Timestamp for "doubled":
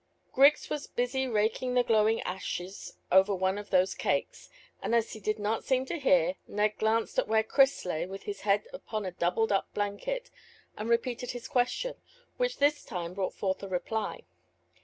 9.11-9.51